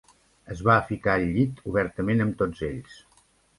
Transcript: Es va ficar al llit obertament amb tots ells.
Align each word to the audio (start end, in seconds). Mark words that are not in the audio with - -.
Es 0.55 0.63
va 0.67 0.77
ficar 0.87 1.11
al 1.19 1.27
llit 1.35 1.63
obertament 1.73 2.27
amb 2.27 2.41
tots 2.43 2.67
ells. 2.73 2.99